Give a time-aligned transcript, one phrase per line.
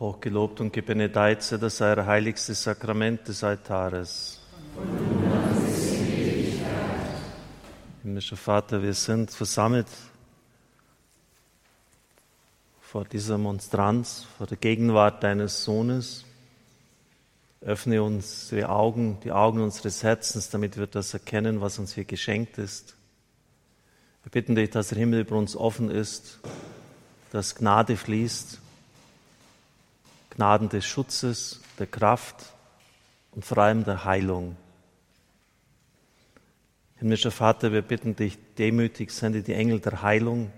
[0.00, 4.40] Hochgelobt und gebenedeit sei das heiligste Sakrament des Altares.
[8.02, 9.88] Himmlischer Vater, wir sind versammelt
[12.80, 16.24] vor dieser Monstranz, vor der Gegenwart deines Sohnes.
[17.60, 22.56] Öffne unsere Augen, die Augen unseres Herzens, damit wir das erkennen, was uns hier geschenkt
[22.56, 22.96] ist.
[24.22, 26.40] Wir bitten dich, dass der Himmel über uns offen ist,
[27.32, 28.60] dass Gnade fließt,
[30.40, 32.54] Gnaden des Schutzes, der Kraft
[33.32, 34.56] und vor allem der Heilung.
[36.96, 40.50] Himmlischer Vater, wir bitten dich demütig, sende die Engel der Heilung,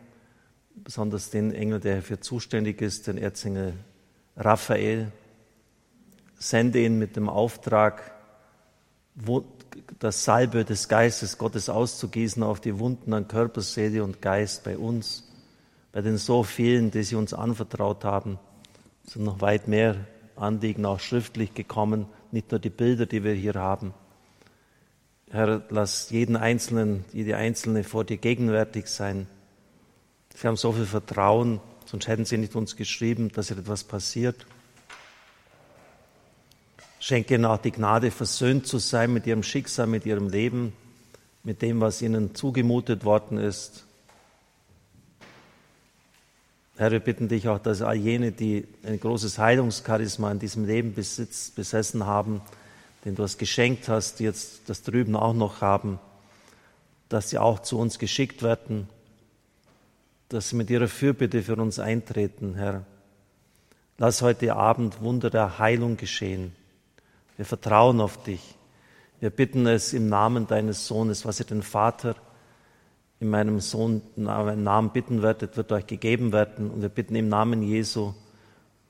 [0.76, 3.74] besonders den Engel, der dafür zuständig ist, den Erzengel
[4.36, 5.10] Raphael.
[6.38, 8.12] Sende ihn mit dem Auftrag,
[9.98, 14.78] das Salbe des Geistes Gottes auszugießen auf die Wunden an Körper, Seele und Geist bei
[14.78, 15.28] uns,
[15.90, 18.38] bei den so vielen, die sie uns anvertraut haben.
[19.06, 19.96] Es sind noch weit mehr
[20.36, 23.94] Anliegen auch schriftlich gekommen, nicht nur die Bilder, die wir hier haben.
[25.30, 29.26] Herr, lass jeden Einzelnen, jede Einzelne vor dir gegenwärtig sein.
[30.34, 34.46] Sie haben so viel Vertrauen, sonst hätten sie nicht uns geschrieben, dass etwas passiert.
[37.00, 40.72] Schenke ihnen auch die Gnade, versöhnt zu sein mit ihrem Schicksal, mit ihrem Leben,
[41.42, 43.86] mit dem, was ihnen zugemutet worden ist.
[46.76, 50.94] Herr, wir bitten dich auch, dass all jene, die ein großes Heilungscharisma in diesem Leben
[50.94, 52.40] besitz, besessen haben,
[53.04, 55.98] den du es geschenkt hast, die jetzt das drüben auch noch haben,
[57.10, 58.88] dass sie auch zu uns geschickt werden,
[60.30, 62.84] dass sie mit ihrer Fürbitte für uns eintreten, Herr.
[63.98, 66.56] Lass heute Abend Wunder der Heilung geschehen.
[67.36, 68.56] Wir vertrauen auf dich.
[69.20, 72.16] Wir bitten es im Namen deines Sohnes, was ihr den Vater
[73.22, 76.68] in meinem Sohn Namen bitten werdet, wird euch gegeben werden.
[76.68, 78.14] Und wir bitten im Namen Jesu,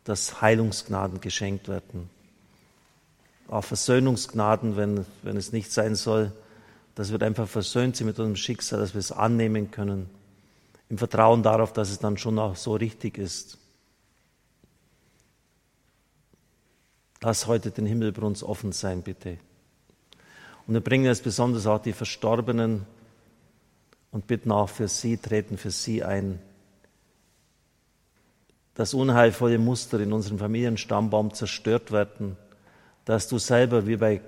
[0.05, 2.09] dass Heilungsgnaden geschenkt werden.
[3.49, 6.33] Auch Versöhnungsgnaden, wenn, wenn es nicht sein soll,
[6.95, 10.09] dass wir einfach versöhnt sind mit unserem Schicksal, dass wir es annehmen können.
[10.89, 13.59] Im Vertrauen darauf, dass es dann schon auch so richtig ist.
[17.21, 19.37] Lass heute den Himmel über uns offen sein, bitte.
[20.67, 22.87] Und wir bringen jetzt besonders auch die Verstorbenen
[24.13, 26.39] und bitten auch für sie, treten für sie ein.
[28.75, 32.37] Dass unheilvolle Muster in unserem Familienstammbaum zerstört werden,
[33.05, 34.21] dass du selber wie bei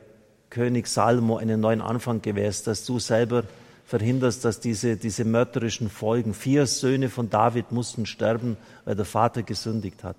[0.51, 3.45] König Salomo einen neuen Anfang gewährst, dass du selber
[3.87, 9.43] verhinderst, dass diese, diese mörderischen Folgen, vier Söhne von David mussten sterben, weil der Vater
[9.43, 10.17] gesündigt hat.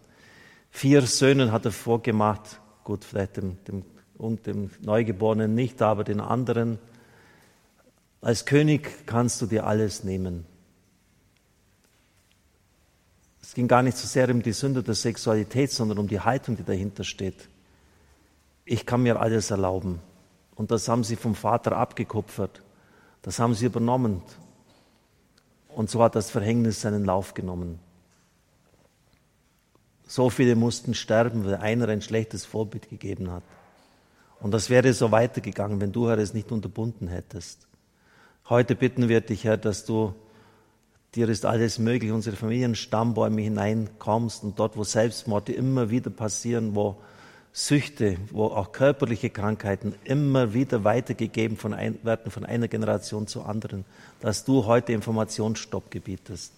[0.69, 3.83] Vier Söhne hat er vorgemacht, gut, vielleicht dem, dem,
[4.43, 6.77] dem Neugeborenen nicht, aber den anderen,
[8.25, 10.47] als König kannst du dir alles nehmen.
[13.39, 16.57] Es ging gar nicht so sehr um die Sünde der Sexualität, sondern um die Haltung,
[16.57, 17.47] die dahinter steht.
[18.65, 19.99] Ich kann mir alles erlauben.
[20.55, 22.63] Und das haben sie vom Vater abgekupfert.
[23.21, 24.23] Das haben sie übernommen.
[25.67, 27.77] Und so hat das Verhängnis seinen Lauf genommen.
[30.07, 33.43] So viele mussten sterben, weil einer ein schlechtes Vorbild gegeben hat.
[34.39, 37.64] Und das wäre so weitergegangen, wenn du, es nicht unterbunden hättest.
[38.47, 40.13] Heute bitten wir dich, Herr, dass du,
[41.15, 46.95] dir ist alles möglich, unsere Familienstammbäume hineinkommst und dort, wo Selbstmorde immer wieder passieren, wo
[47.53, 53.49] Süchte, wo auch körperliche Krankheiten immer wieder weitergegeben von ein, werden von einer Generation zur
[53.49, 53.83] anderen,
[54.19, 56.53] dass du heute Informationsstopp gebietest,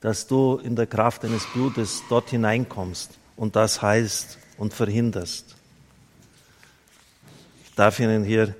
[0.00, 5.56] dass du in der Kraft deines Blutes dort hineinkommst und das heißt und verhinderst.
[7.64, 8.54] Ich darf Ihnen hier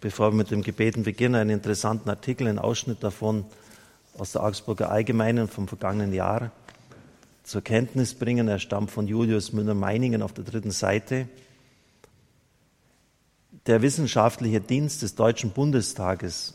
[0.00, 3.44] bevor wir mit dem Gebeten beginnen, einen interessanten Artikel, einen Ausschnitt davon
[4.18, 6.50] aus der Augsburger Allgemeinen vom vergangenen Jahr
[7.44, 8.48] zur Kenntnis bringen.
[8.48, 11.28] Er stammt von Julius Müller-Meiningen auf der dritten Seite.
[13.66, 16.54] Der wissenschaftliche Dienst des Deutschen Bundestages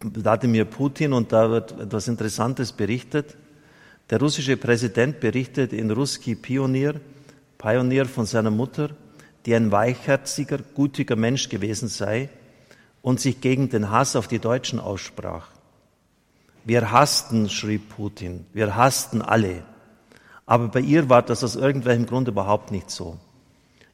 [0.00, 3.36] Wladimir Putin und da wird etwas Interessantes berichtet.
[4.08, 6.98] Der russische Präsident berichtet in Ruski Pionier,
[7.58, 8.88] Pionier von seiner Mutter,
[9.44, 12.30] die ein weichherziger, gutiger Mensch gewesen sei
[13.02, 15.53] und sich gegen den Hass auf die Deutschen aussprach.
[16.64, 19.62] Wir hassten, schrieb Putin, wir hassten alle.
[20.46, 23.18] Aber bei ihr war das aus irgendwelchem Grund überhaupt nicht so.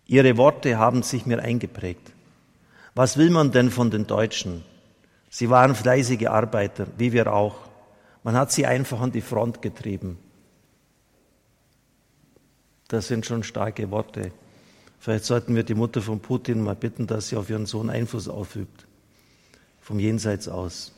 [0.06, 2.12] Ihre Worte haben sich mir eingeprägt.
[2.94, 4.64] Was will man denn von den Deutschen?
[5.28, 7.56] Sie waren fleißige Arbeiter, wie wir auch.
[8.24, 10.18] Man hat sie einfach an die Front getrieben.
[12.88, 14.32] Das sind schon starke Worte.
[14.98, 18.28] Vielleicht sollten wir die Mutter von Putin mal bitten, dass sie auf ihren Sohn Einfluss
[18.28, 18.86] aufügt,
[19.80, 20.92] vom Jenseits aus.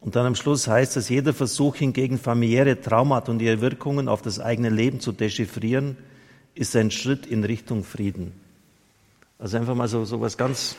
[0.00, 4.22] Und dann am Schluss heißt es, jeder Versuch hingegen familiäre Traumata und ihre Wirkungen auf
[4.22, 5.96] das eigene Leben zu dechiffrieren,
[6.54, 8.32] ist ein Schritt in Richtung Frieden.
[9.38, 10.76] Also einfach mal so, so was ganz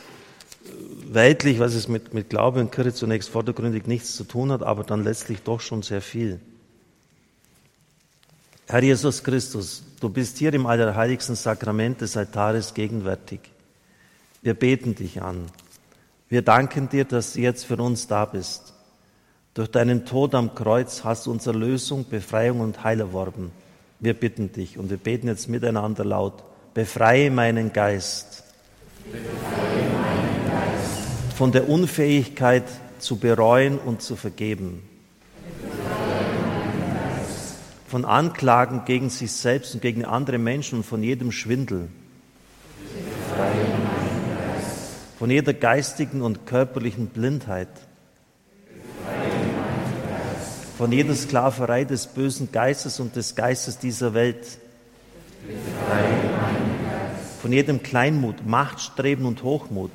[0.64, 0.68] äh,
[1.14, 4.82] weltlich, was es mit, mit Glaube und Kirche zunächst vordergründig nichts zu tun hat, aber
[4.82, 6.40] dann letztlich doch schon sehr viel.
[8.66, 13.40] Herr Jesus Christus, du bist hier im allerheiligsten Sakrament des Altares gegenwärtig.
[14.42, 15.46] Wir beten dich an.
[16.28, 18.74] Wir danken dir, dass du jetzt für uns da bist.
[19.58, 23.50] Durch deinen Tod am Kreuz hast du unsere Lösung, Befreiung und Heil erworben.
[23.98, 26.44] Wir bitten dich und wir beten jetzt miteinander laut.
[26.74, 28.44] Befreie meinen Geist.
[29.10, 31.34] Befreie meinen Geist.
[31.36, 32.62] Von der Unfähigkeit
[33.00, 34.88] zu bereuen und zu vergeben.
[37.88, 41.88] Von Anklagen gegen sich selbst und gegen andere Menschen und von jedem Schwindel.
[45.18, 47.87] Von jeder geistigen und körperlichen Blindheit
[50.78, 54.46] von jeder Sklaverei des bösen Geistes und des Geistes dieser Welt.
[57.42, 59.90] Von jedem Kleinmut, Machtstreben und Hochmut.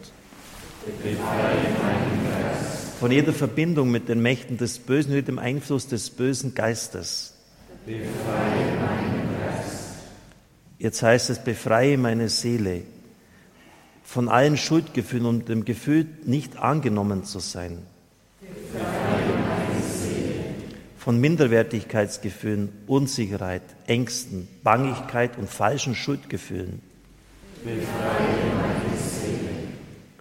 [3.00, 7.34] Von jeder Verbindung mit den Mächten des Bösen, mit dem Einfluss des bösen Geistes.
[10.80, 12.82] Jetzt heißt es, befreie meine Seele
[14.04, 17.80] von allen Schuldgefühlen und dem Gefühl, nicht angenommen zu sein.
[18.42, 19.13] Befreie
[21.04, 26.82] von Minderwertigkeitsgefühlen, Unsicherheit, Ängsten, Bangigkeit und falschen Schuldgefühlen.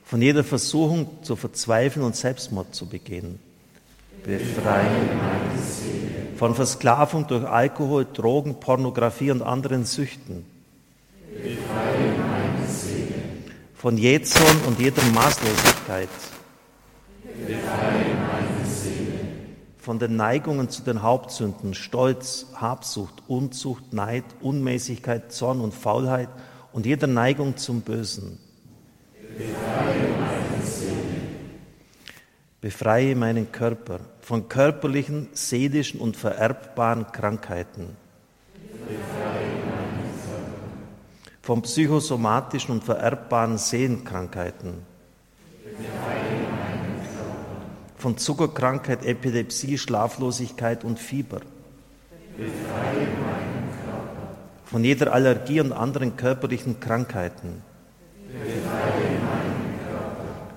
[0.05, 3.39] Von jeder Versuchung zu verzweifeln und Selbstmord zu begehen.
[4.25, 6.37] Befreie meine Seele.
[6.37, 10.45] Von Versklavung durch Alkohol, Drogen, Pornografie und anderen Süchten.
[11.33, 13.15] Befreie meine Seele.
[13.77, 16.09] Von Jähzorn und jeder Maßlosigkeit.
[17.47, 18.02] Befreie
[19.83, 26.29] von den Neigungen zu den Hauptsünden, Stolz, Habsucht, Unzucht, Neid, Unmäßigkeit, Zorn und Faulheit
[26.73, 28.39] und jeder Neigung zum Bösen.
[32.61, 37.97] Befreie meinen Körper von körperlichen, seelischen und vererbbaren Krankheiten.
[41.43, 44.87] Von psychosomatischen und vererbbaren Seelenkrankheiten.
[45.65, 46.22] Befreie
[48.03, 51.41] von Zuckerkrankheit, Epilepsie, Schlaflosigkeit und Fieber.
[54.65, 57.63] Von jeder Allergie und anderen körperlichen Krankheiten.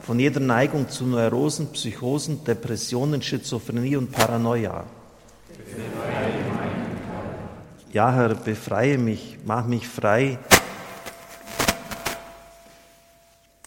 [0.01, 4.83] Von jeder Neigung zu Neurosen, Psychosen, Depressionen, Schizophrenie und Paranoia.
[7.93, 10.39] Ja, Herr, befreie mich, mach mich frei,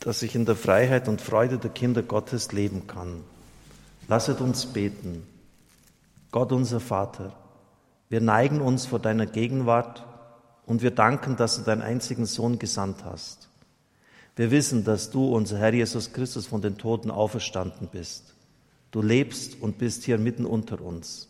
[0.01, 3.23] dass ich in der Freiheit und Freude der Kinder Gottes leben kann.
[4.09, 5.23] Lasset uns beten.
[6.33, 7.35] Gott unser Vater,
[8.09, 10.05] wir neigen uns vor deiner Gegenwart
[10.65, 13.49] und wir danken, dass du deinen einzigen Sohn gesandt hast.
[14.35, 18.35] Wir wissen, dass du, unser Herr Jesus Christus, von den Toten auferstanden bist.
[18.93, 21.29] Du lebst und bist hier mitten unter uns.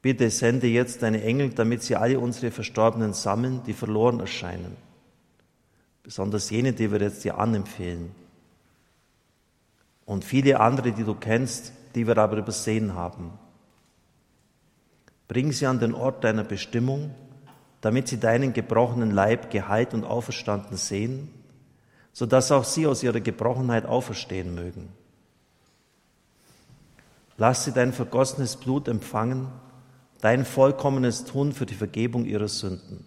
[0.00, 4.76] Bitte sende jetzt deine Engel, damit sie alle unsere Verstorbenen sammeln, die verloren erscheinen.
[6.02, 8.10] Besonders jene, die wir jetzt dir anempfehlen.
[10.06, 13.32] Und viele andere, die du kennst, die wir aber übersehen haben.
[15.28, 17.14] Bring sie an den Ort deiner Bestimmung,
[17.80, 21.28] damit sie deinen gebrochenen Leib geheilt und auferstanden sehen,
[22.12, 24.88] so dass auch sie aus ihrer Gebrochenheit auferstehen mögen.
[27.36, 29.48] Lass sie dein vergossenes Blut empfangen,
[30.20, 33.04] dein vollkommenes Tun für die Vergebung ihrer Sünden.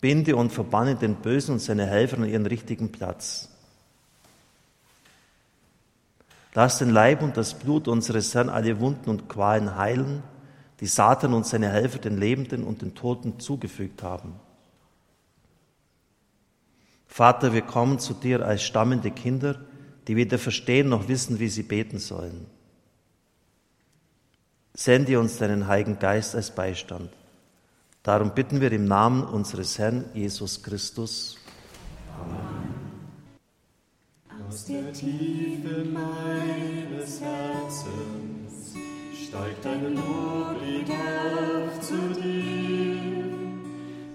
[0.00, 3.53] Binde und verbanne den Bösen und seine Helfer an ihren richtigen Platz.
[6.54, 10.22] Lass den Leib und das Blut unseres Herrn alle Wunden und Qualen heilen,
[10.80, 14.34] die Satan und seine Helfer den Lebenden und den Toten zugefügt haben.
[17.06, 19.60] Vater, wir kommen zu dir als stammende Kinder,
[20.06, 22.46] die weder verstehen noch wissen, wie sie beten sollen.
[24.74, 27.10] Sende uns deinen Heiligen Geist als Beistand.
[28.02, 31.38] Darum bitten wir im Namen unseres Herrn Jesus Christus.
[32.20, 32.93] Amen.
[34.54, 38.72] Aus der Tiefe meines Herzens
[39.26, 43.32] steigt ein Loblied auf zu dir,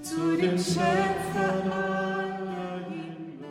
[0.01, 3.49] zu den Schöpfern aller Himmel.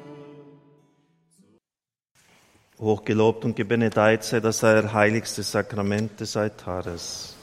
[2.80, 7.37] Hochgelobt und gebenedeit sei das heiligste Sakrament des Altares.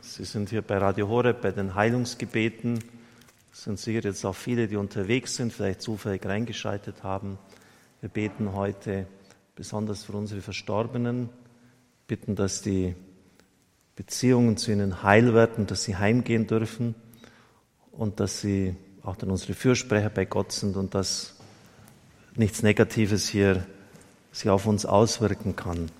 [0.00, 2.99] Sie sind hier bei Radio Horeb bei den Heilungsgebeten.
[3.52, 7.38] Es sind sicher jetzt auch viele, die unterwegs sind, vielleicht zufällig reingeschaltet haben.
[8.00, 9.06] Wir beten heute
[9.56, 11.28] besonders für unsere Verstorbenen,
[12.06, 12.94] bitten, dass die
[13.96, 16.94] Beziehungen zu ihnen heil werden, dass sie heimgehen dürfen
[17.92, 21.36] und dass sie auch dann unsere Fürsprecher bei Gott sind und dass
[22.36, 23.66] nichts Negatives hier
[24.32, 25.90] sich auf uns auswirken kann.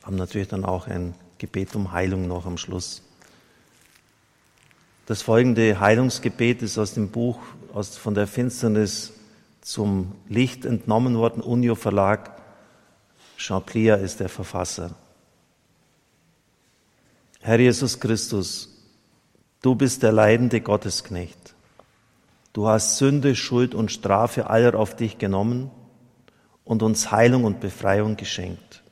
[0.00, 3.02] Wir haben natürlich dann auch ein Gebet um Heilung noch am Schluss.
[5.08, 7.38] Das folgende Heilungsgebet ist aus dem Buch
[7.72, 9.14] aus, von der Finsternis
[9.62, 11.42] zum Licht entnommen worden.
[11.42, 12.38] Unio Verlag.
[13.38, 14.94] Champlia ist der Verfasser.
[17.40, 18.68] Herr Jesus Christus,
[19.62, 21.54] du bist der leidende Gottesknecht.
[22.52, 25.70] Du hast Sünde, Schuld und Strafe aller auf dich genommen
[26.64, 28.82] und uns Heilung und Befreiung geschenkt.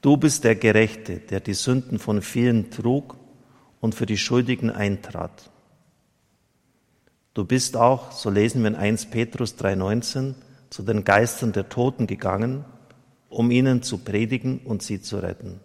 [0.00, 3.18] Du bist der Gerechte, der die Sünden von vielen trug
[3.86, 5.48] und für die Schuldigen eintrat.
[7.34, 10.34] Du bist auch, so lesen wir in 1 Petrus 3.19,
[10.70, 12.64] zu den Geistern der Toten gegangen,
[13.28, 15.60] um ihnen zu predigen und sie zu retten.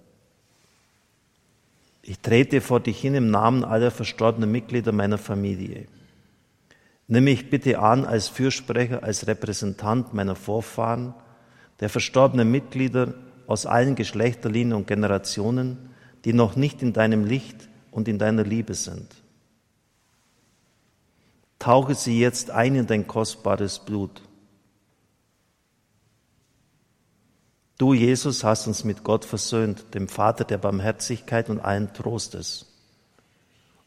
[2.03, 5.87] Ich trete vor dich hin im Namen aller verstorbenen Mitglieder meiner Familie.
[7.07, 11.15] Nimm mich bitte an als Fürsprecher, als Repräsentant meiner Vorfahren,
[11.79, 13.15] der verstorbenen Mitglieder
[13.47, 15.89] aus allen Geschlechterlinien und Generationen,
[16.23, 19.13] die noch nicht in deinem Licht und in deiner Liebe sind.
[21.59, 24.21] Tauche sie jetzt ein in dein kostbares Blut.
[27.77, 32.67] Du, Jesus, hast uns mit Gott versöhnt, dem Vater der Barmherzigkeit und allen Trostes.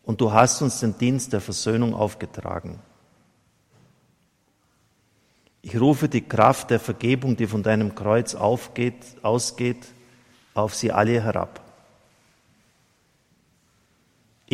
[0.05, 2.81] Und du hast uns den Dienst der Versöhnung aufgetragen.
[5.63, 9.87] Ich rufe die Kraft der Vergebung, die von deinem Kreuz aufgeht, ausgeht,
[10.53, 11.64] auf sie alle herab.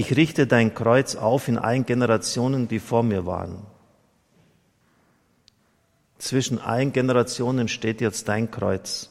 [0.01, 3.67] Ich richte dein Kreuz auf in allen Generationen, die vor mir waren.
[6.17, 9.11] Zwischen allen Generationen steht jetzt dein Kreuz.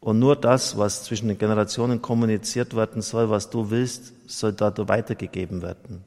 [0.00, 4.88] Und nur das, was zwischen den Generationen kommuniziert werden soll, was du willst, soll dort
[4.88, 6.02] weitergegeben werden.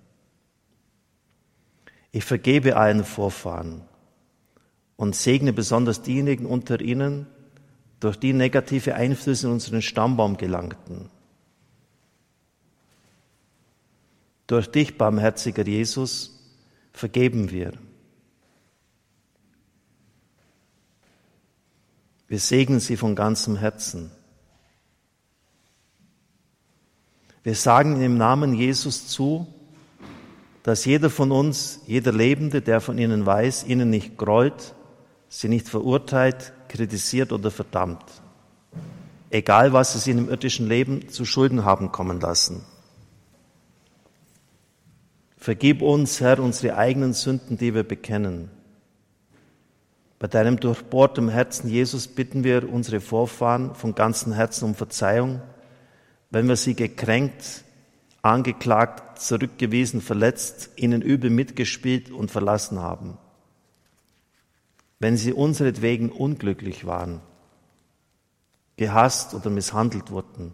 [2.12, 3.84] Ich vergebe allen Vorfahren
[4.98, 7.28] und segne besonders diejenigen unter ihnen,
[8.02, 11.10] durch die negative Einflüsse in unseren Stammbaum gelangten.
[14.48, 16.40] Durch dich, barmherziger Jesus,
[16.94, 17.74] vergeben wir.
[22.30, 24.12] Wir segnen sie von ganzem Herzen.
[27.44, 29.48] Wir sagen im Namen Jesus zu,
[30.64, 34.76] dass jeder von uns, jeder Lebende, der von ihnen weiß, ihnen nicht grollt,
[35.30, 38.04] sie nicht verurteilt, kritisiert oder verdammt.
[39.30, 42.66] Egal, was es ihnen im irdischen Leben zu Schulden haben kommen lassen.
[45.48, 48.50] Vergib uns, Herr, unsere eigenen Sünden, die wir bekennen.
[50.20, 55.42] Bei deinem durchbohrtem Herzen, Jesus, bitten wir unsere Vorfahren von ganzem Herzen um Verzeihung,
[56.32, 57.64] wenn wir sie gekränkt,
[58.22, 63.18] angeklagt, zurückgewiesen, verletzt, ihnen übel mitgespielt und verlassen haben.
[65.00, 67.22] wenn sie unseretwegen unglücklich waren,
[68.76, 70.54] gehasst oder misshandelt wurden,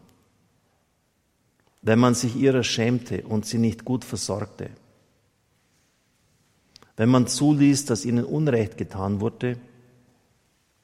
[1.81, 4.69] wenn man sich ihrer schämte und sie nicht gut versorgte,
[6.95, 9.57] wenn man zuließ, dass ihnen Unrecht getan wurde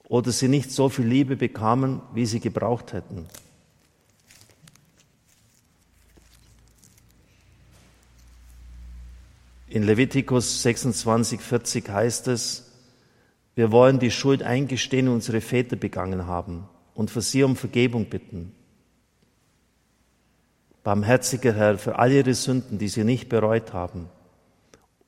[0.07, 3.27] oder sie nicht so viel Liebe bekamen, wie sie gebraucht hätten.
[9.67, 12.65] In Levitikus 26, 40 heißt es,
[13.53, 18.09] wir wollen die Schuld eingestehen, die unsere Väter begangen haben und für sie um Vergebung
[18.09, 18.51] bitten.
[20.83, 24.09] Barmherziger Herr, für all ihre Sünden, die sie nicht bereut haben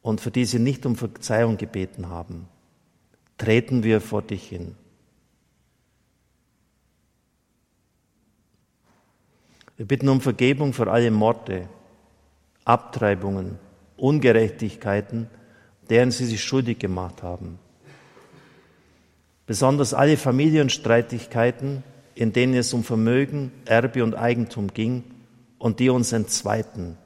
[0.02, 2.48] und für die sie nicht um Verzeihung gebeten haben,
[3.38, 4.76] treten wir vor dich hin.
[9.78, 11.68] Wir bitten um Vergebung für alle Morde,
[12.66, 13.58] Abtreibungen,
[13.98, 15.28] Ungerechtigkeiten,
[15.90, 17.58] deren sie sich schuldig gemacht haben.
[19.48, 25.04] Besonders alle Familienstreitigkeiten, in denen es um Vermögen, Erbe und Eigentum ging
[25.58, 26.98] und die uns entzweiten.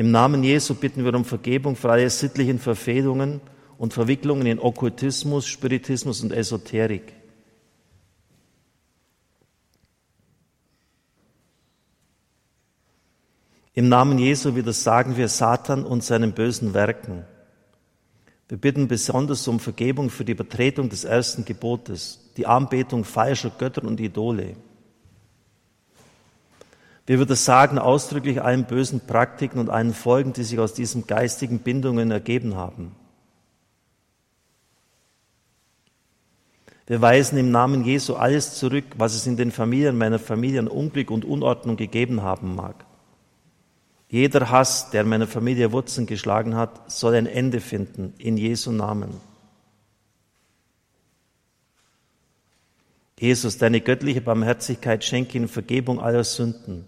[0.00, 3.42] Im Namen Jesu bitten wir um Vergebung für alle sittlichen Verfehlungen
[3.76, 7.12] und Verwicklungen in Okkultismus, Spiritismus und Esoterik.
[13.74, 17.26] Im Namen Jesu widersagen wir Satan und seinen bösen Werken.
[18.48, 23.84] Wir bitten besonders um Vergebung für die Übertretung des ersten Gebotes, die Anbetung falscher Götter
[23.84, 24.56] und Idole.
[27.10, 32.12] Wir widersagen ausdrücklich allen bösen Praktiken und allen Folgen, die sich aus diesen geistigen Bindungen
[32.12, 32.94] ergeben haben.
[36.86, 40.68] Wir weisen im Namen Jesu alles zurück, was es in den Familien meiner Familie an
[40.68, 42.84] Unglück und Unordnung gegeben haben mag.
[44.08, 49.10] Jeder Hass, der meiner Familie Wurzeln geschlagen hat, soll ein Ende finden in Jesu Namen.
[53.18, 56.86] Jesus, deine göttliche Barmherzigkeit schenke ihnen Vergebung aller Sünden.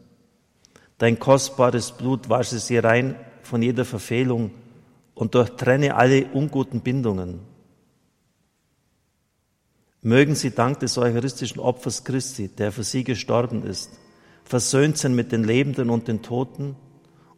[1.03, 4.53] Dein kostbares Blut wasche sie rein von jeder Verfehlung
[5.17, 7.41] und durchtrenne alle unguten Bindungen.
[10.01, 13.99] Mögen sie dank des eucharistischen Opfers Christi, der für sie gestorben ist,
[14.45, 16.77] versöhnt sein mit den Lebenden und den Toten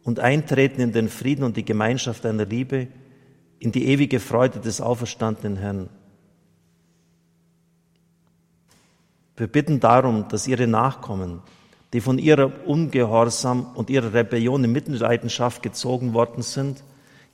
[0.03, 2.87] und eintreten in den Frieden und die Gemeinschaft einer Liebe,
[3.57, 5.89] in die ewige Freude des auferstandenen Herrn.
[9.35, 11.41] Wir bitten darum, dass ihre Nachkommen,
[11.95, 16.83] die von ihrer Ungehorsam und ihrer Rebellion in Mitleidenschaft gezogen worden sind,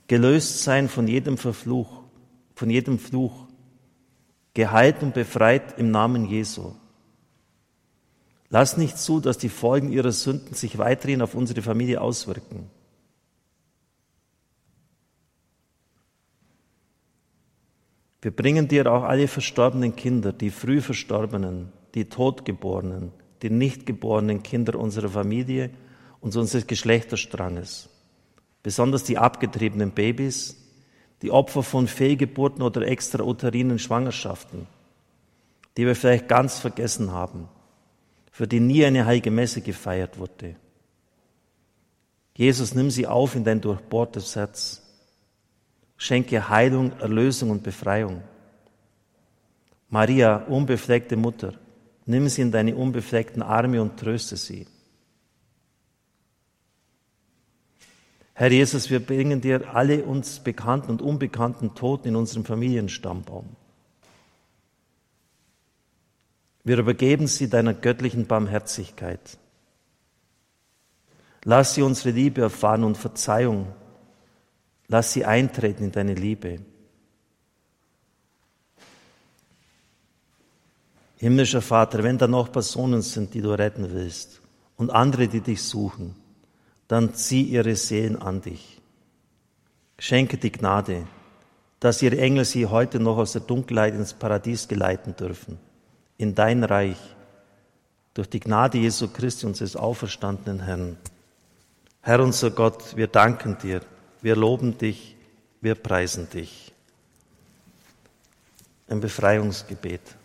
[0.06, 2.04] gelöst sein von jedem Verfluch,
[2.54, 3.48] von jedem Fluch,
[4.54, 6.76] geheilt und befreit im Namen Jesu.
[8.50, 12.70] Lass nicht zu, dass die Folgen ihrer Sünden sich weiterhin auf unsere Familie auswirken.
[18.20, 23.10] Wir bringen dir auch alle verstorbenen Kinder, die früh verstorbenen, die totgeborenen,
[23.42, 25.70] die nicht geborenen Kinder unserer Familie
[26.20, 27.88] und unseres Geschlechterstranges,
[28.62, 30.56] besonders die abgetriebenen Babys,
[31.22, 34.66] die Opfer von Fehlgeburten oder extrauterinen Schwangerschaften,
[35.76, 37.48] die wir vielleicht ganz vergessen haben
[38.32, 40.56] für die nie eine heilige Messe gefeiert wurde.
[42.34, 44.82] Jesus, nimm sie auf in dein durchbohrtes Herz.
[45.98, 48.22] Schenke Heilung, Erlösung und Befreiung.
[49.90, 51.52] Maria, unbefleckte Mutter,
[52.06, 54.66] nimm sie in deine unbefleckten Arme und tröste sie.
[58.34, 63.56] Herr Jesus, wir bringen dir alle uns bekannten und unbekannten Toten in unserem Familienstammbaum.
[66.64, 69.38] Wir übergeben sie deiner göttlichen Barmherzigkeit.
[71.44, 73.66] Lass sie unsere Liebe erfahren und Verzeihung.
[74.86, 76.60] Lass sie eintreten in deine Liebe.
[81.22, 84.40] Himmlischer Vater, wenn da noch Personen sind, die du retten willst
[84.76, 86.16] und andere, die dich suchen,
[86.88, 88.80] dann zieh ihre Seelen an dich.
[90.00, 91.06] Schenke die Gnade,
[91.78, 95.60] dass ihre Engel sie heute noch aus der Dunkelheit ins Paradies geleiten dürfen
[96.18, 96.98] in dein Reich
[98.14, 100.96] durch die Gnade Jesu Christi, unseres auferstandenen Herrn.
[102.00, 103.82] Herr unser Gott, wir danken dir,
[104.22, 105.16] wir loben dich,
[105.60, 106.72] wir preisen dich.
[108.88, 110.16] Ein Befreiungsgebet.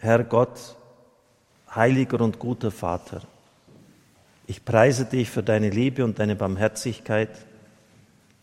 [0.00, 0.76] Herr Gott,
[1.74, 3.22] heiliger und guter Vater,
[4.46, 7.30] ich preise dich für deine Liebe und deine Barmherzigkeit,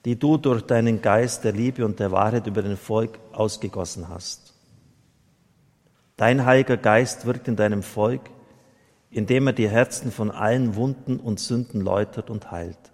[0.03, 4.53] die du durch deinen Geist der Liebe und der Wahrheit über dein Volk ausgegossen hast.
[6.17, 8.29] Dein Heiliger Geist wirkt in deinem Volk,
[9.09, 12.91] indem er die Herzen von allen Wunden und Sünden läutert und heilt.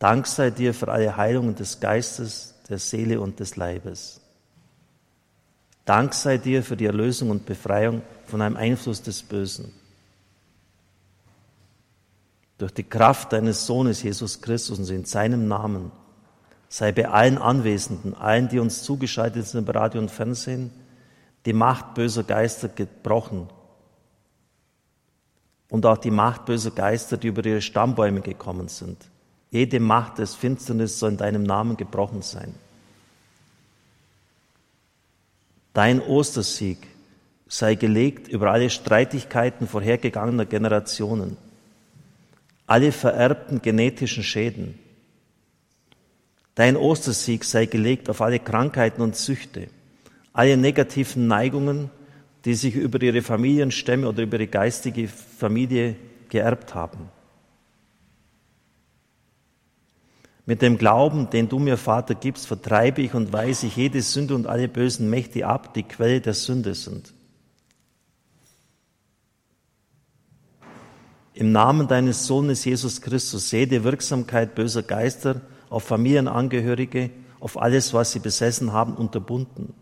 [0.00, 4.25] Dank sei dir für alle Heilungen des Geistes, der Seele und des Leibes.
[5.86, 9.72] Dank sei dir für die Erlösung und Befreiung von einem Einfluss des Bösen.
[12.58, 15.92] Durch die Kraft deines Sohnes Jesus Christus und in seinem Namen
[16.68, 20.72] sei bei allen Anwesenden, allen, die uns zugeschaltet sind im Radio und Fernsehen,
[21.44, 23.48] die Macht böser Geister gebrochen
[25.68, 29.08] und auch die Macht böser Geister, die über ihre Stammbäume gekommen sind.
[29.50, 32.54] Jede Macht des Finsternis soll in deinem Namen gebrochen sein.
[35.76, 36.78] Dein Ostersieg
[37.48, 41.36] sei gelegt über alle Streitigkeiten vorhergegangener Generationen,
[42.66, 44.78] alle vererbten genetischen Schäden.
[46.54, 49.68] Dein Ostersieg sei gelegt auf alle Krankheiten und Süchte,
[50.32, 51.90] alle negativen Neigungen,
[52.46, 55.96] die sich über ihre Familienstämme oder über ihre geistige Familie
[56.30, 57.10] geerbt haben.
[60.48, 64.36] Mit dem Glauben, den du mir, Vater, gibst, vertreibe ich und weise ich jede Sünde
[64.36, 67.12] und alle bösen Mächte ab, die Quelle der Sünde sind.
[71.34, 77.92] Im Namen deines Sohnes Jesus Christus sehe die Wirksamkeit böser Geister auf Familienangehörige, auf alles,
[77.92, 79.74] was sie besessen haben, unterbunden.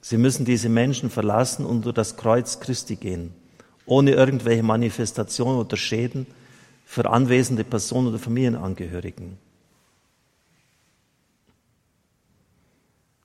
[0.00, 3.34] Sie müssen diese Menschen verlassen und durch das Kreuz Christi gehen,
[3.84, 6.26] ohne irgendwelche Manifestationen oder Schäden
[6.88, 9.36] für anwesende Personen oder Familienangehörigen.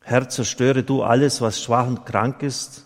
[0.01, 2.83] Herr, zerstöre du alles, was schwach und krank ist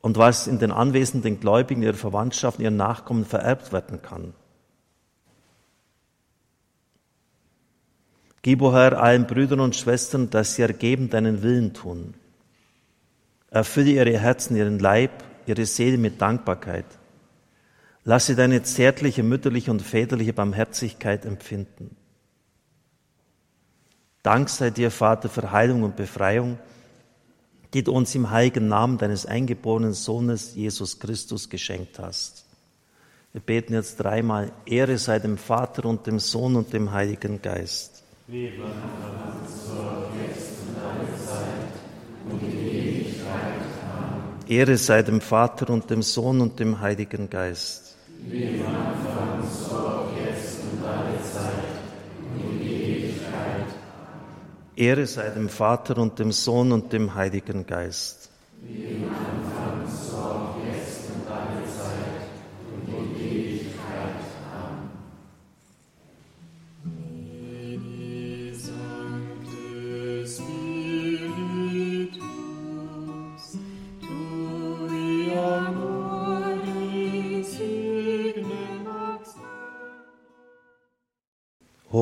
[0.00, 4.34] und was in den anwesenden Gläubigen, ihrer Verwandtschaft, ihren Nachkommen vererbt werden kann.
[8.42, 12.14] Gib, o Herr, allen Brüdern und Schwestern, dass sie ergeben deinen Willen tun.
[13.50, 15.12] Erfülle ihre Herzen, ihren Leib,
[15.46, 16.86] ihre Seele mit Dankbarkeit.
[18.04, 21.96] Lasse deine zärtliche, mütterliche und väterliche Barmherzigkeit empfinden.
[24.22, 26.58] Dank sei dir, Vater, für Heilung und Befreiung,
[27.72, 32.44] die du uns im heiligen Namen deines eingeborenen Sohnes Jesus Christus geschenkt hast.
[33.32, 38.04] Wir beten jetzt dreimal, Ehre sei dem Vater und dem Sohn und dem Heiligen Geist.
[44.46, 47.83] Ehre sei dem Vater und dem Sohn und dem Heiligen Geist.
[48.26, 51.52] Wie am Anfang, so auch jetzt und alle Zeit
[52.32, 53.66] und in Ewigkeit.
[54.76, 58.30] Ehre sei dem Vater und dem Sohn und dem Heiligen Geist.
[58.62, 59.33] Wie am Anfang,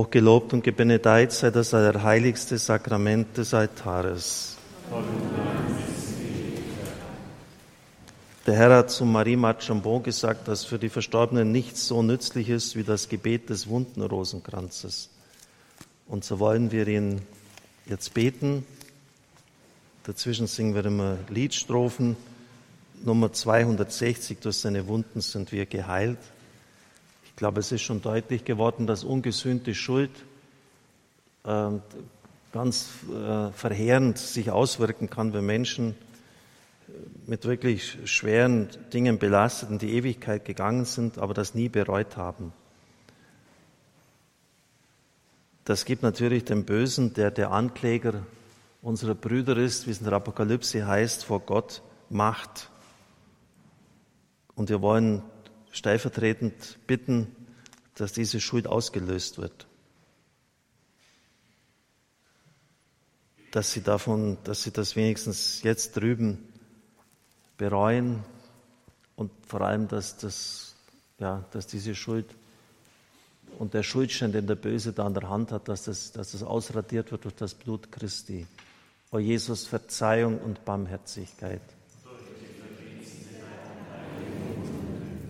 [0.03, 4.57] Hochgelobt und gebenedeit sei das allerheiligste Sakrament des Altares.
[8.45, 12.75] Der Herr hat zu Marie Marchambon gesagt, dass für die Verstorbenen nichts so nützlich ist
[12.75, 15.09] wie das Gebet des wunden Rosenkranzes.
[16.09, 17.23] Und so wollen wir ihn
[17.87, 18.67] jetzt beten.
[20.03, 22.17] Dazwischen singen wir immer Liedstrophen.
[23.05, 26.19] Nummer 260, durch seine Wunden sind wir geheilt.
[27.42, 30.12] Glaube, es ist schon deutlich geworden, dass ungesühnte Schuld
[31.42, 31.70] äh,
[32.52, 35.96] ganz äh, verheerend sich auswirken kann, wenn Menschen
[37.26, 42.52] mit wirklich schweren Dingen belastet in die Ewigkeit gegangen sind, aber das nie bereut haben.
[45.64, 48.22] Das gibt natürlich den Bösen, der der Ankläger
[48.83, 52.70] unserer Brüder ist, wie es in der Apokalypse heißt, vor Gott Macht.
[54.55, 55.22] Und wir wollen
[55.73, 57.35] stellvertretend bitten,
[57.97, 59.67] dass diese Schuld ausgelöst wird.
[63.51, 66.39] Dass sie davon, dass sie das wenigstens jetzt drüben
[67.59, 68.25] bereuen
[69.17, 70.75] und vor allem, dass, das,
[71.19, 72.27] ja, dass diese Schuld
[73.59, 76.43] und der Schuldschein, den der Böse da an der Hand hat, dass das, dass das
[76.43, 78.47] ausradiert wird durch das Blut Christi.
[79.11, 81.61] O Jesus, Verzeihung und Barmherzigkeit.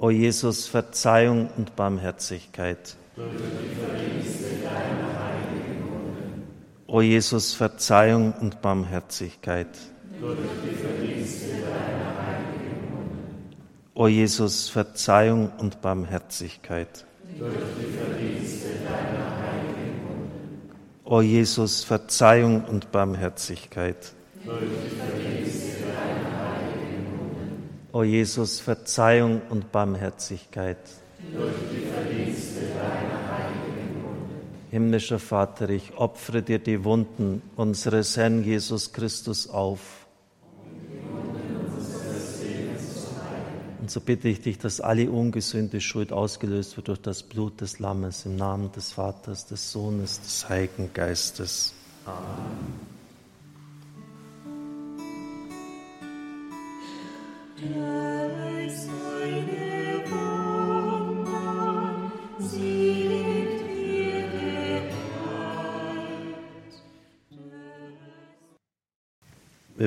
[0.00, 2.96] O Jesus, Verzeihung und Barmherzigkeit.
[6.86, 9.66] O Jesus, Verzeihung und Barmherzigkeit.
[13.94, 17.04] O Jesus, Verzeihung und Barmherzigkeit.
[21.04, 24.12] O Jesus, Verzeihung und Barmherzigkeit.
[27.92, 30.76] O Jesus, Verzeihung und Barmherzigkeit.
[34.70, 40.06] Himmlischer Vater, ich opfere dir die Wunden unseres Herrn Jesus Christus auf.
[43.80, 47.78] Und so bitte ich dich, dass alle ungesühnte Schuld ausgelöst wird durch das Blut des
[47.78, 51.72] Lammes im Namen des Vaters, des Sohnes, des Heiligen Geistes.
[52.04, 52.97] Amen.
[57.60, 57.68] Wir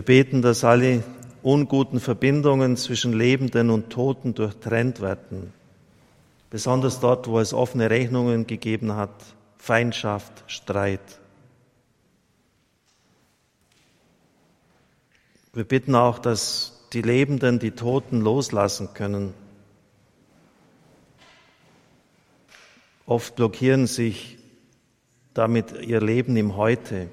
[0.02, 1.04] beten, dass alle
[1.44, 5.54] unguten Verbindungen zwischen Lebenden und Toten durchtrennt werden.
[6.50, 9.12] Besonders dort, wo es offene Rechnungen gegeben hat,
[9.58, 11.00] Feindschaft, Streit.
[15.54, 19.34] Wir bitten auch, dass die Lebenden die Toten loslassen können.
[23.06, 24.38] Oft blockieren sich
[25.34, 27.08] damit ihr Leben im Heute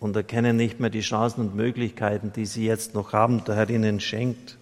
[0.00, 3.70] und erkennen nicht mehr die Chancen und Möglichkeiten, die sie jetzt noch haben, der Herr
[3.70, 4.58] ihnen schenkt.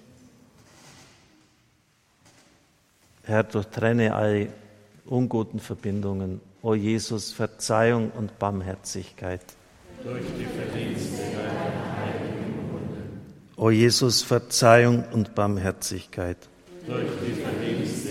[3.24, 4.48] Herr, durchtrenne alle
[5.06, 6.40] unguten Verbindungen.
[6.62, 9.42] O Jesus, Verzeihung und Barmherzigkeit.
[10.02, 11.59] Durch die Verdienste.
[13.60, 16.38] O Jesus, Verzeihung und Barmherzigkeit.
[16.86, 18.08] Durch die Verdienste.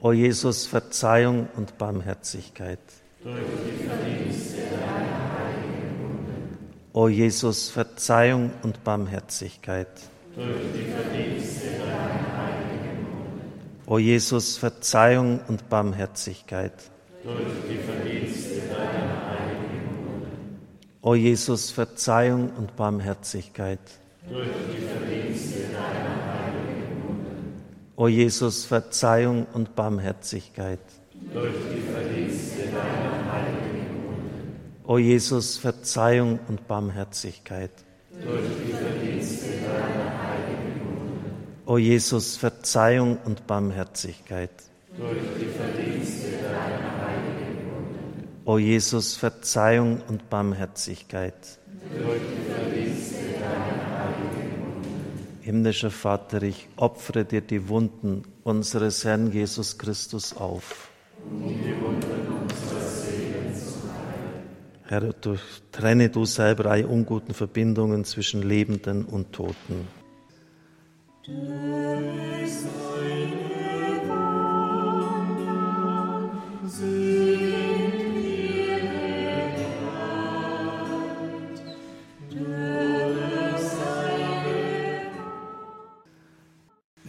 [0.00, 2.78] O Jesus, Verzeihung und Barmherzigkeit.
[3.22, 4.62] Durch die Verdienste
[6.94, 9.88] O Jesus, Verzeihung und Barmherzigkeit.
[10.34, 11.66] Durch die Verdienste.
[13.84, 16.72] O Jesus, Verzeihung und Barmherzigkeit.
[17.22, 17.36] Durch
[17.68, 18.81] die Verdienste deiner.
[21.04, 23.80] O Jesus, Verzeihung und Barmherzigkeit.
[24.30, 27.30] Durch die Verdienste deiner heiligen Munde.
[27.96, 30.78] O Jesus, Verzeihung und Barmherzigkeit.
[31.34, 33.82] Durch die Verdienste deiner heiligen
[34.84, 37.72] O Jesus, Verzeihung und Barmherzigkeit.
[38.24, 41.30] Durch die Verdienste deiner heiligen Wunde.
[41.66, 44.50] O Jesus, Verzeihung und Barmherzigkeit.
[44.96, 45.81] Durch die Verdienste Wunde.
[48.44, 51.34] O Jesus, Verzeihung und Barmherzigkeit.
[55.40, 60.90] Himmlischer Vater, ich opfere dir die Wunden unseres Herrn Jesus Christus auf.
[64.84, 65.14] Herr,
[65.70, 69.88] trenne du selber alle unguten Verbindungen zwischen Lebenden und Toten.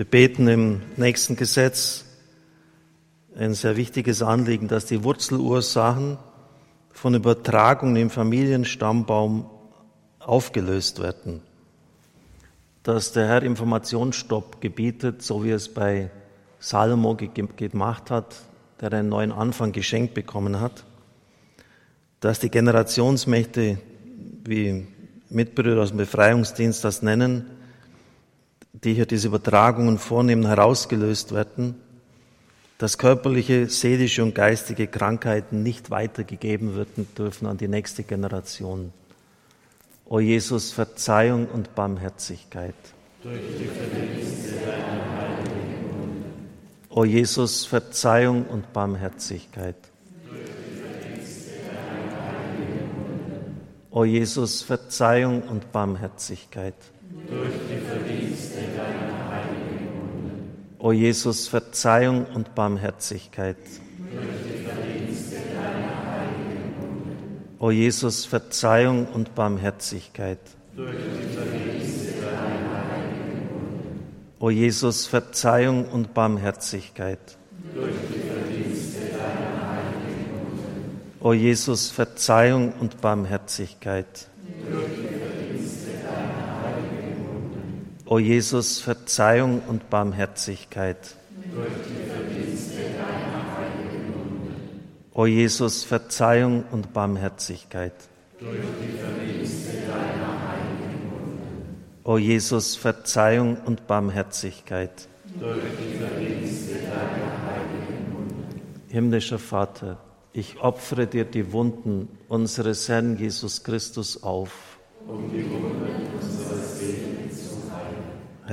[0.04, 2.04] Wir beten im nächsten Gesetz
[3.38, 6.18] ein sehr wichtiges Anliegen, dass die Wurzelursachen
[6.92, 9.50] von Übertragungen im Familienstammbaum
[10.20, 11.40] aufgelöst werden.
[12.84, 16.12] Dass der Herr Informationsstopp gebietet, so wie es bei
[16.60, 18.36] Salomo gemacht hat,
[18.82, 20.84] der einen neuen Anfang geschenkt bekommen hat.
[22.20, 23.78] Dass die Generationsmächte,
[24.44, 24.86] wie
[25.30, 27.53] Mitbrüder aus dem Befreiungsdienst das nennen,
[28.74, 31.76] die hier diese Übertragungen vornehmen, herausgelöst werden
[32.84, 38.92] dass körperliche, seelische und geistige Krankheiten nicht weitergegeben werden dürfen an die nächste Generation.
[40.06, 42.76] O Jesus, Verzeihung und Barmherzigkeit.
[43.24, 43.70] Durch die.
[46.90, 49.78] O Jesus, Verzeihung und Barmherzigkeit.
[50.28, 50.52] Durch die.
[53.92, 56.76] O Jesus, Verzeihung und Barmherzigkeit.
[57.30, 59.14] Durch die Verdienste deiner
[60.84, 63.56] O Jesus, Verzeihung und Barmherzigkeit.
[67.58, 70.40] O Jesus, Verzeihung und Barmherzigkeit.
[74.40, 77.38] O Jesus, Verzeihung und Barmherzigkeit.
[81.22, 84.28] O Jesus, Verzeihung und Barmherzigkeit.
[88.14, 91.16] O Jesus, Verzeihung und Barmherzigkeit.
[91.52, 94.52] Durch die Verdienste deiner heiligen Wunde.
[95.16, 97.96] O Jesus, Verzeihung und Barmherzigkeit.
[98.40, 102.04] Durch die Verdienste deiner heiligen Wunde.
[102.04, 105.08] O Jesus, Verzeihung und Barmherzigkeit.
[105.40, 108.62] Durch die Verdienste deiner heiligen Wunde.
[108.90, 109.98] Himmlischer Vater,
[110.34, 114.52] ich opfere dir die Wunden unseres Herrn Jesus Christus auf.
[115.08, 116.03] Um die Wunden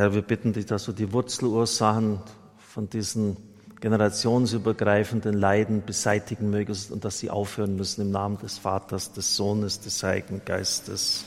[0.01, 2.21] Herr, wir bitten dich, dass du die Wurzelursachen
[2.57, 3.37] von diesen
[3.83, 9.79] generationsübergreifenden Leiden beseitigen mögest und dass sie aufhören müssen im Namen des Vaters, des Sohnes,
[9.81, 11.27] des Heiligen Geistes.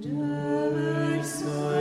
[0.00, 1.75] Durch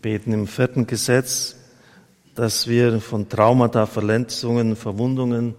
[0.00, 1.56] beten im vierten Gesetz,
[2.34, 5.54] dass wir von Traumata, Verletzungen, Verwundungen,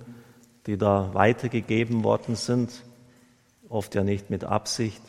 [0.65, 2.83] die da weitergegeben worden sind,
[3.67, 5.01] oft ja nicht mit Absicht,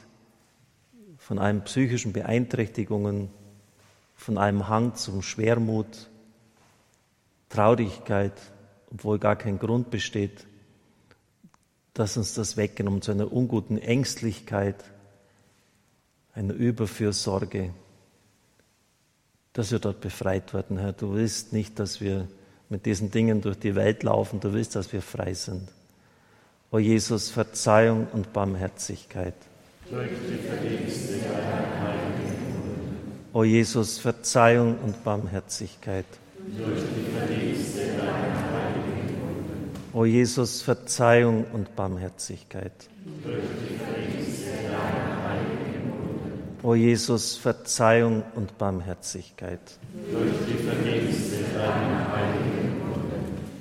[1.16, 3.30] von einem psychischen Beeinträchtigungen,
[4.14, 6.10] von einem Hang zum Schwermut,
[7.48, 8.32] Traurigkeit,
[8.92, 10.46] obwohl gar kein Grund besteht,
[11.94, 14.82] dass uns das weggenommen zu einer unguten Ängstlichkeit,
[16.34, 17.72] einer Überfürsorge,
[19.52, 20.92] dass wir dort befreit werden, Herr.
[20.92, 22.28] Du willst nicht, dass wir
[22.68, 25.68] mit diesen Dingen durch die Welt laufen, du willst, dass wir frei sind.
[26.70, 29.34] O Jesus, Verzeihung und Barmherzigkeit.
[33.32, 36.06] O Jesus, Verzeihung und Barmherzigkeit.
[39.92, 42.72] O Jesus, Verzeihung und Barmherzigkeit.
[43.24, 46.30] Durch die Verdienste deiner heiligen Wunde.
[46.62, 49.60] O Jesus, Verzeihung und Barmherzigkeit.
[50.12, 52.82] Durch die Verdienste deiner heiligen.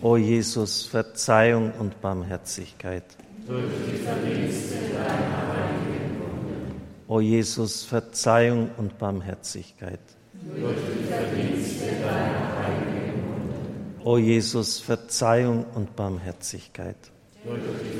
[0.02, 3.06] O Jesus, Verzeihung und Barmherzigkeit.
[3.48, 6.72] Durch die Verdienste deiner heiligen Wunde.
[7.08, 10.02] O Jesus, Verzeihung und Barmherzigkeit.
[10.34, 14.04] Durch die Verdienste deiner heiligen Wunde.
[14.04, 16.98] O Jesus, Verzeihung und Barmherzigkeit.
[17.46, 18.00] Durch die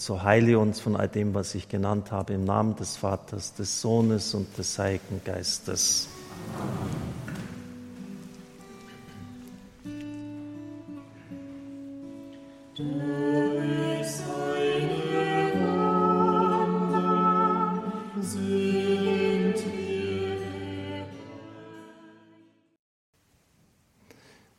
[0.00, 3.82] So heile uns von all dem, was ich genannt habe, im Namen des Vaters, des
[3.82, 6.08] Sohnes und des Heiligen Geistes.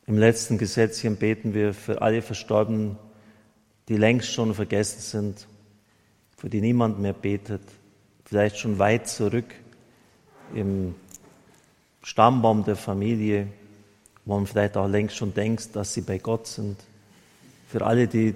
[0.06, 2.96] Im letzten Gesetzchen beten wir für alle Verstorbenen,
[3.92, 5.46] die längst schon vergessen sind,
[6.38, 7.60] für die niemand mehr betet,
[8.24, 9.54] vielleicht schon weit zurück
[10.54, 10.94] im
[12.02, 13.48] Stammbaum der Familie,
[14.24, 16.78] wo man vielleicht auch längst schon denkt, dass sie bei Gott sind.
[17.68, 18.34] Für alle, die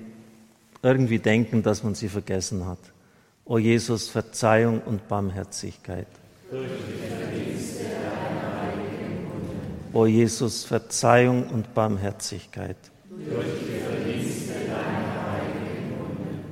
[0.82, 2.92] irgendwie denken, dass man sie vergessen hat.
[3.46, 6.06] O Jesus, Verzeihung und Barmherzigkeit.
[9.94, 12.76] O Jesus, Verzeihung und Barmherzigkeit.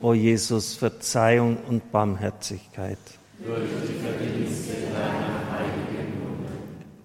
[0.00, 2.98] O Jesus, Verzeihung und Barmherzigkeit.
[3.44, 6.50] Durch die Verdienste deiner heiligen Lunge.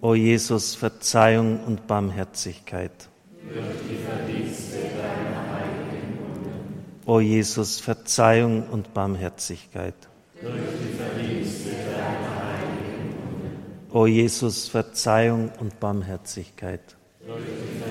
[0.00, 2.92] O Jesus, Verzeihung und Barmherzigkeit.
[3.42, 6.52] Durch die Verdienste deiner heiligen Lunge.
[7.06, 9.94] O Jesus, Verzeihung und Barmherzigkeit.
[10.40, 13.50] Durch die Verdienste deiner heiligen Lunge.
[13.90, 16.94] O Jesus, Verzeihung und Barmherzigkeit.
[17.26, 17.83] Durch die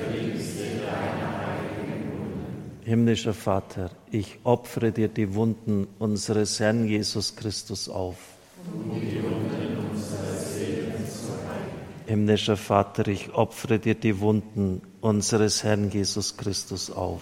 [2.86, 8.17] Himmlischer Vater, ich opfere dir die Wunden unseres Herrn Jesus Christus auf.
[12.05, 17.21] Himmlischer Vater, ich opfere dir die Wunden unseres Herrn Jesus Christus auf.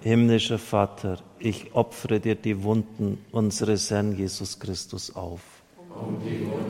[0.00, 5.40] Himmlischer Vater, ich opfere dir die Wunden unseres Herrn Jesus Christus auf.
[5.90, 6.65] Um die Wunden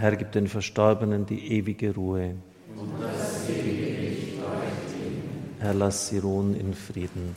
[0.00, 2.36] Herr, gib den Verstorbenen die ewige Ruhe.
[2.74, 4.38] Und das ewige Licht
[5.58, 7.36] Herr, lass sie ruhen in Frieden.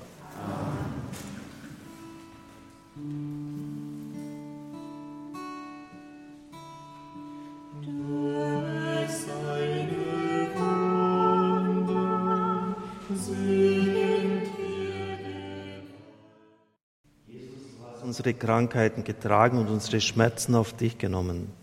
[18.03, 21.62] unsere Krankheiten getragen und unsere Schmerzen auf dich genommen.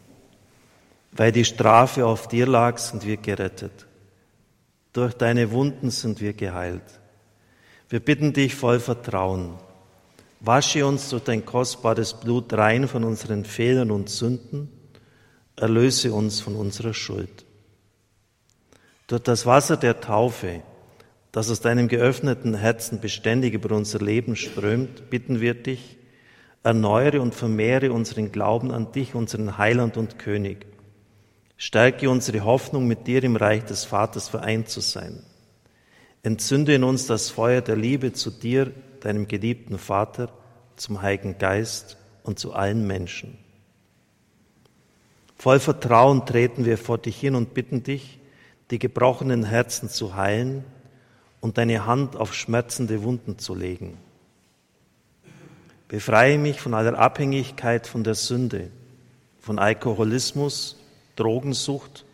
[1.13, 3.87] Weil die Strafe auf dir lag, sind wir gerettet.
[4.93, 7.01] Durch deine Wunden sind wir geheilt.
[7.89, 9.55] Wir bitten dich voll Vertrauen.
[10.41, 14.69] Wasche uns durch dein kostbares Blut rein von unseren Fehlern und Sünden.
[15.57, 17.45] Erlöse uns von unserer Schuld.
[19.07, 20.63] Durch das Wasser der Taufe,
[21.33, 25.99] das aus deinem geöffneten Herzen beständig über unser Leben strömt, bitten wir dich,
[26.63, 30.70] erneuere und vermehre unseren Glauben an dich, unseren Heiland und König.
[31.63, 35.23] Stärke unsere Hoffnung, mit dir im Reich des Vaters vereint zu sein.
[36.23, 40.31] Entzünde in uns das Feuer der Liebe zu dir, deinem geliebten Vater,
[40.77, 43.37] zum Heiligen Geist und zu allen Menschen.
[45.37, 48.21] Voll Vertrauen treten wir vor dich hin und bitten dich,
[48.71, 50.65] die gebrochenen Herzen zu heilen
[51.43, 53.99] und deine Hand auf schmerzende Wunden zu legen.
[55.89, 58.71] Befreie mich von aller Abhängigkeit von der Sünde,
[59.41, 60.80] von Alkoholismus,
[61.17, 62.05] Drogensucht,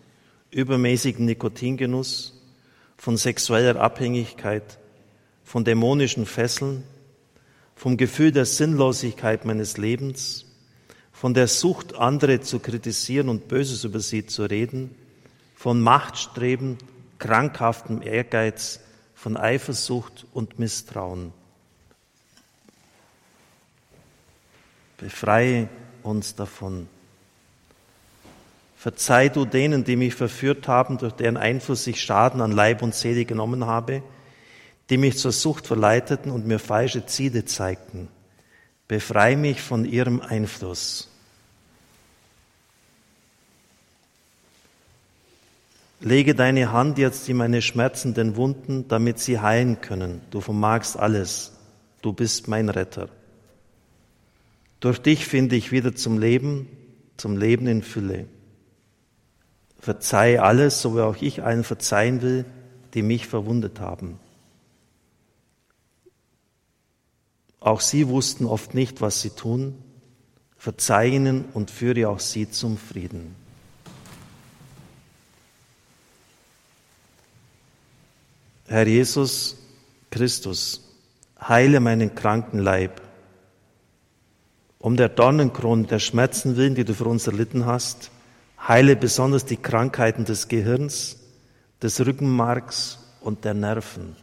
[0.51, 2.41] übermäßigen Nikotingenuss,
[2.97, 4.79] von sexueller Abhängigkeit,
[5.45, 6.83] von dämonischen Fesseln,
[7.75, 10.47] vom Gefühl der Sinnlosigkeit meines Lebens,
[11.13, 14.95] von der Sucht, andere zu kritisieren und Böses über sie zu reden,
[15.55, 16.79] von Machtstreben,
[17.19, 18.81] krankhaftem Ehrgeiz,
[19.15, 21.33] von Eifersucht und Misstrauen.
[24.99, 25.69] Befreie
[26.03, 26.89] uns davon.
[28.77, 32.95] Verzeih du denen, die mich verführt haben, durch deren Einfluss ich Schaden an Leib und
[32.95, 34.03] Seele genommen habe,
[34.91, 38.09] die mich zur Sucht verleiteten und mir falsche Ziele zeigten.
[38.87, 41.09] Befreie mich von ihrem Einfluss.
[46.01, 50.21] Lege deine Hand jetzt in meine schmerzenden Wunden, damit sie heilen können.
[50.31, 51.53] Du vermagst alles.
[52.03, 53.09] Du bist mein Retter.
[54.79, 56.69] Durch dich finde ich wieder zum Leben,
[57.17, 58.27] zum Leben in Fülle.
[59.87, 62.45] Verzeih alles, so wie auch ich allen verzeihen will,
[62.93, 64.19] die mich verwundet haben.
[67.61, 69.81] Auch sie wussten oft nicht, was sie tun.
[70.57, 73.37] Verzeih ihnen und führe auch sie zum Frieden.
[78.67, 79.57] Herr Jesus
[80.11, 80.81] Christus,
[81.41, 83.01] heile meinen kranken Leib
[84.81, 88.11] um der Dornenkrone der Schmerzen willen, die du für uns erlitten hast,
[88.59, 91.19] heile besonders die Krankheiten des Gehirns,
[91.83, 94.17] des Rückenmarks und der Nerven.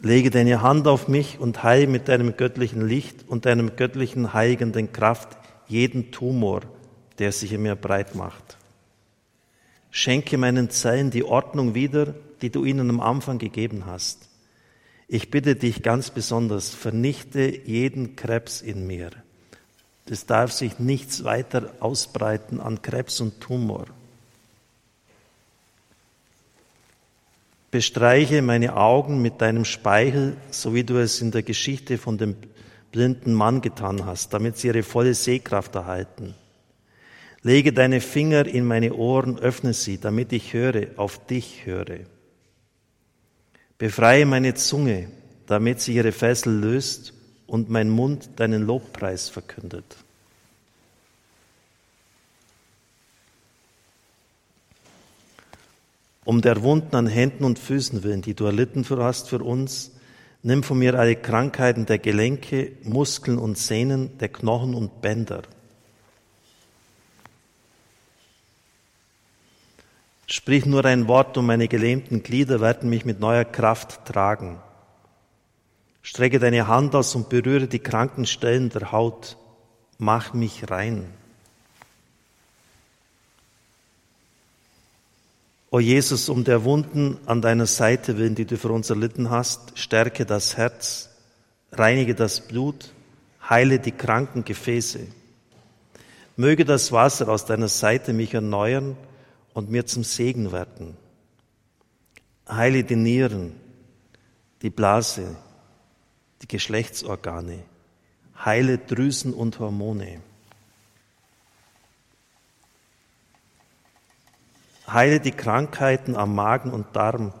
[0.00, 4.92] Lege deine Hand auf mich und heile mit deinem göttlichen Licht und deinem göttlichen heilenden
[4.92, 6.60] Kraft jeden Tumor,
[7.18, 8.58] der sich in mir breit macht.
[9.90, 14.23] Schenke meinen Zellen die Ordnung wieder, die du ihnen am Anfang gegeben hast.
[15.14, 19.12] Ich bitte dich ganz besonders, vernichte jeden Krebs in mir.
[20.10, 23.86] Es darf sich nichts weiter ausbreiten an Krebs und Tumor.
[27.70, 32.34] Bestreiche meine Augen mit deinem Speichel, so wie du es in der Geschichte von dem
[32.90, 36.34] blinden Mann getan hast, damit sie ihre volle Sehkraft erhalten.
[37.44, 42.00] Lege deine Finger in meine Ohren, öffne sie, damit ich höre, auf dich höre.
[43.84, 45.08] Befreie meine Zunge,
[45.46, 47.12] damit sie ihre Fessel löst
[47.46, 49.84] und mein Mund deinen Lobpreis verkündet.
[56.24, 59.90] Um der Wunden an Händen und Füßen willen, die du erlitten hast für uns,
[60.42, 65.42] nimm von mir alle Krankheiten der Gelenke, Muskeln und Sehnen, der Knochen und Bänder.
[70.26, 74.58] Sprich nur ein Wort und meine gelähmten Glieder werden mich mit neuer Kraft tragen.
[76.02, 79.36] Strecke deine Hand aus und berühre die kranken Stellen der Haut.
[79.98, 81.06] Mach mich rein.
[85.70, 89.78] O Jesus, um der Wunden an deiner Seite willen, die du für uns erlitten hast,
[89.78, 91.10] stärke das Herz,
[91.72, 92.92] reinige das Blut,
[93.48, 95.00] heile die kranken Gefäße.
[96.36, 98.96] Möge das Wasser aus deiner Seite mich erneuern
[99.54, 100.96] und mir zum Segen werden.
[102.48, 103.58] Heile die Nieren,
[104.60, 105.36] die Blase,
[106.42, 107.60] die Geschlechtsorgane,
[108.44, 110.20] heile Drüsen und Hormone.
[114.86, 117.32] Heile die Krankheiten am Magen und Darm,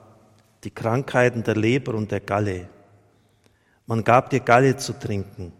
[0.62, 2.68] die Krankheiten der Leber und der Galle.
[3.86, 5.52] Man gab dir Galle zu trinken.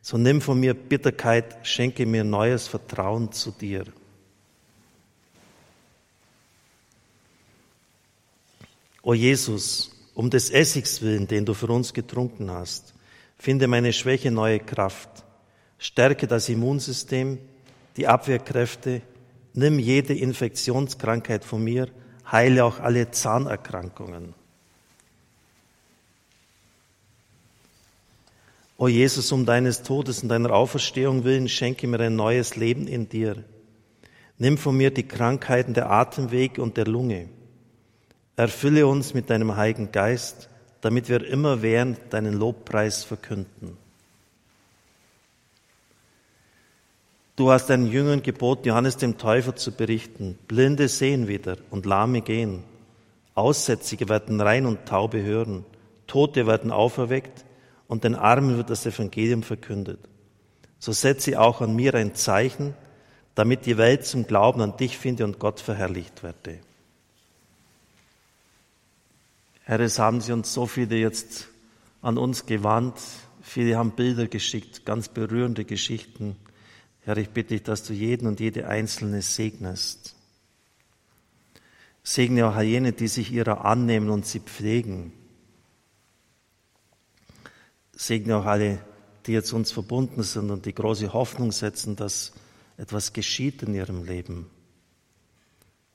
[0.00, 3.86] So nimm von mir Bitterkeit, schenke mir neues Vertrauen zu dir.
[9.06, 12.92] O Jesus, um des Essigs willen, den du für uns getrunken hast,
[13.38, 15.08] finde meine Schwäche neue Kraft.
[15.78, 17.38] Stärke das Immunsystem,
[17.96, 19.02] die Abwehrkräfte,
[19.54, 21.88] nimm jede Infektionskrankheit von mir,
[22.32, 24.34] heile auch alle Zahnerkrankungen.
[28.76, 33.08] O Jesus, um deines Todes und deiner Auferstehung willen, schenke mir ein neues Leben in
[33.08, 33.44] dir.
[34.38, 37.28] Nimm von mir die Krankheiten der Atemwege und der Lunge.
[38.36, 40.48] Erfülle uns mit deinem Heiligen Geist,
[40.82, 43.78] damit wir immer während deinen Lobpreis verkünden.
[47.34, 50.38] Du hast deinen Jüngern geboten, Johannes dem Täufer zu berichten.
[50.48, 52.62] Blinde sehen wieder und Lahme gehen.
[53.34, 55.64] Aussätzige werden rein und Taube hören.
[56.06, 57.44] Tote werden auferweckt
[57.88, 59.98] und den Armen wird das Evangelium verkündet.
[60.78, 62.74] So setze auch an mir ein Zeichen,
[63.34, 66.60] damit die Welt zum Glauben an dich finde und Gott verherrlicht werde.
[69.68, 71.48] Herr, es haben Sie uns so viele jetzt
[72.00, 73.00] an uns gewandt.
[73.42, 76.36] Viele haben Bilder geschickt, ganz berührende Geschichten.
[77.00, 80.14] Herr, ich bitte dich, dass du jeden und jede Einzelne segnest.
[82.04, 85.12] Segne auch jene, die sich ihrer annehmen und sie pflegen.
[87.92, 88.78] Segne auch alle,
[89.26, 92.34] die jetzt uns verbunden sind und die große Hoffnung setzen, dass
[92.76, 94.48] etwas geschieht in ihrem Leben.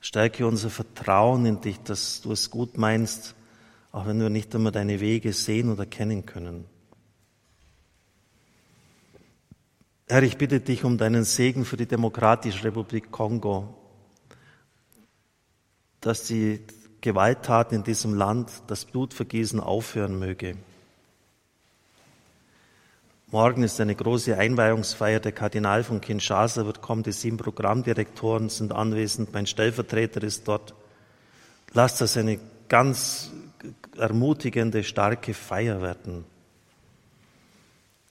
[0.01, 3.33] Stärke unser Vertrauen in dich, dass du es gut meinst
[3.91, 6.65] auch wenn wir nicht immer deine Wege sehen oder kennen können.
[10.07, 13.73] Herr, ich bitte dich um deinen Segen für die Demokratische Republik Kongo,
[16.01, 16.61] dass die
[16.99, 20.55] Gewalttaten in diesem Land, das Blutvergießen aufhören möge.
[23.31, 25.21] Morgen ist eine große Einweihungsfeier.
[25.21, 27.03] Der Kardinal von Kinshasa wird kommen.
[27.03, 29.33] Die sieben Programmdirektoren sind anwesend.
[29.33, 30.75] Mein Stellvertreter ist dort.
[31.73, 33.31] Lass das eine ganz
[33.97, 36.25] ermutigende, starke Feier werden.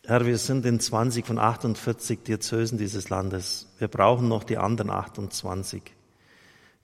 [0.06, 3.68] Herr, wir sind in 20 von 48 Diözesen dieses Landes.
[3.78, 5.82] Wir brauchen noch die anderen 28.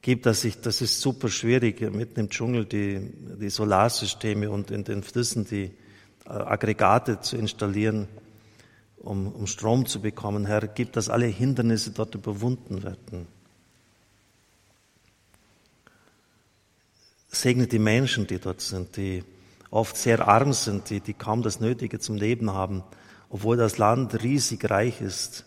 [0.03, 3.01] Gib, dass ich, das ist super schwierig, mitten im Dschungel die,
[3.41, 5.73] die Solarsysteme und in den Flüssen die
[6.27, 8.07] äh, Aggregate zu installieren,
[8.99, 10.47] um, um Strom zu bekommen.
[10.47, 13.27] Herr, gib, dass alle Hindernisse dort überwunden werden.
[17.29, 19.25] Segne die Menschen, die dort sind, die
[19.71, 22.83] oft sehr arm sind, die, die kaum das Nötige zum Leben haben,
[23.29, 25.45] obwohl das Land riesig reich ist.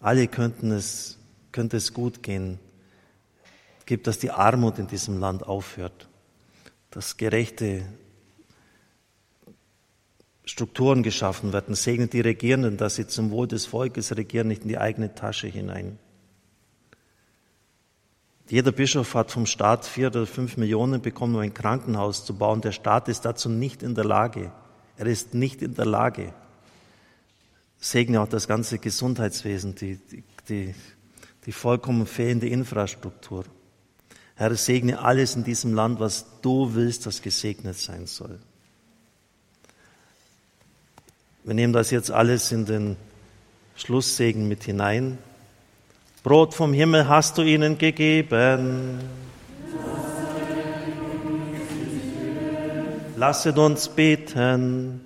[0.00, 1.18] Alle könnten es,
[1.52, 2.58] könnte es gut gehen.
[3.86, 6.08] Gibt, dass die Armut in diesem Land aufhört,
[6.90, 7.84] dass gerechte
[10.44, 11.74] Strukturen geschaffen werden.
[11.74, 15.46] Segnet die Regierenden, dass sie zum Wohl des Volkes regieren, nicht in die eigene Tasche
[15.46, 15.98] hinein.
[18.48, 22.60] Jeder Bischof hat vom Staat vier oder fünf Millionen bekommen, um ein Krankenhaus zu bauen.
[22.60, 24.52] Der Staat ist dazu nicht in der Lage.
[24.96, 26.34] Er ist nicht in der Lage.
[27.78, 29.98] Segne auch das ganze Gesundheitswesen, die,
[30.48, 30.74] die,
[31.46, 33.44] die vollkommen fehlende Infrastruktur.
[34.36, 38.38] Herr, segne alles in diesem Land, was du willst, das gesegnet sein soll.
[41.44, 42.96] Wir nehmen das jetzt alles in den
[43.76, 45.18] Schlusssegen mit hinein.
[46.24, 48.98] Brot vom Himmel hast du ihnen gegeben.
[53.14, 55.02] Lasset uns beten.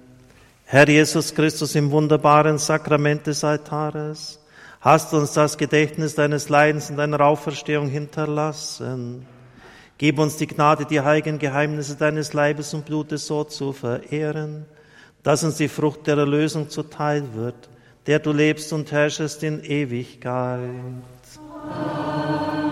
[0.64, 4.38] Herr Jesus Christus im wunderbaren Sakrament des Altares,
[4.80, 9.26] hast uns das Gedächtnis deines Leidens und deiner Auferstehung hinterlassen.
[9.98, 14.66] Gib uns die Gnade, die heiligen Geheimnisse deines Leibes und Blutes so zu verehren,
[15.24, 17.68] dass uns die Frucht der Erlösung zuteil wird
[18.08, 20.60] der du lebst und herrschest in Ewigkeit.
[21.62, 22.64] Amen.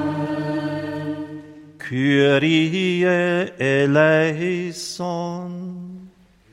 [1.79, 3.05] Kyrie
[3.59, 5.21] eleison.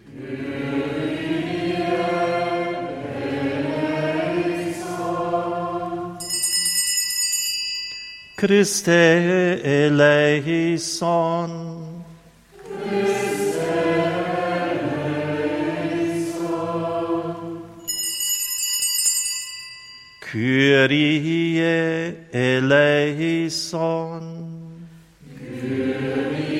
[0.06, 1.74] Kyrie
[4.36, 4.98] eleison.
[8.36, 8.92] Christe
[9.64, 11.24] eleison.
[20.34, 21.62] Kyrie
[22.34, 24.24] eleison.
[25.62, 26.53] Kyrie.